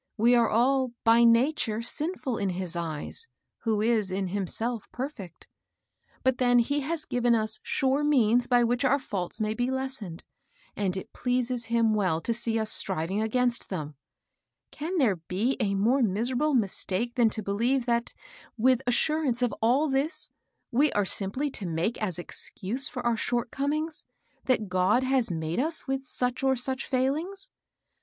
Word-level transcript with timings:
We 0.17 0.33
are 0.33 0.49
all, 0.49 0.93
by 1.03 1.23
nature, 1.23 1.83
sinful 1.83 2.39
in 2.39 2.49
his 2.49 2.75
eyes, 2.75 3.27
who 3.59 3.81
is, 3.83 4.09
in 4.09 4.29
himself, 4.29 4.91
perfect; 4.91 5.47
but 6.23 6.39
then 6.39 6.57
he 6.57 6.79
has 6.79 7.05
given 7.05 7.35
us 7.35 7.59
sure 7.61 8.03
means 8.03 8.47
by 8.47 8.63
which 8.63 8.83
our 8.83 8.97
faults 8.97 9.39
may 9.39 9.53
be 9.53 9.69
les 9.69 9.99
sened, 9.99 10.23
and 10.75 10.97
it 10.97 11.13
pleases 11.13 11.65
him 11.65 11.93
well 11.93 12.19
to 12.19 12.33
see 12.33 12.57
us 12.57 12.71
striving 12.71 13.21
against 13.21 13.69
them. 13.69 13.93
Can 14.71 14.97
there 14.97 15.17
be 15.17 15.55
a 15.59 15.75
more 15.75 16.01
miserable 16.01 16.55
mistake 16.55 17.13
than 17.13 17.29
to 17.29 17.43
believe, 17.43 17.85
that, 17.85 18.15
with 18.57 18.81
assurance 18.87 19.43
of 19.43 19.53
all 19.61 19.85
HILDA. 19.87 19.97
83 19.99 20.03
this, 20.07 20.29
we 20.71 20.91
are 20.93 21.05
simply 21.05 21.51
to 21.51 21.67
make 21.67 22.01
as 22.01 22.17
excuse 22.17 22.89
for 22.89 23.05
our 23.05 23.15
short 23.15 23.51
comings, 23.51 24.03
that 24.45 24.67
God 24.67 25.03
has 25.03 25.29
made 25.29 25.59
us 25.59 25.85
with 25.85 26.01
such 26.03 26.41
or 26.41 26.55
such 26.55 26.89
feiilings 26.89 27.49